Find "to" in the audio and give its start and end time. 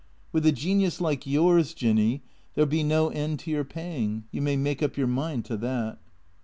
3.41-3.51, 5.45-5.57